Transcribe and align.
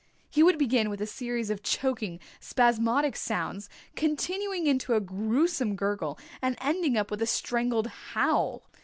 He 0.31 0.41
would 0.41 0.57
begin 0.57 0.89
with 0.89 0.99
a 0.99 1.05
series 1.05 1.51
of 1.51 1.61
choking, 1.61 2.19
spasmodic 2.39 3.15
sounds, 3.15 3.69
continuing 3.95 4.65
into 4.65 4.95
a 4.95 4.99
gruesome 4.99 5.75
gurgle, 5.75 6.17
and 6.41 6.57
ending 6.59 6.97
up 6.97 7.11
with 7.11 7.21
a 7.21 7.27
strangled 7.27 7.85
howl. 7.85 8.63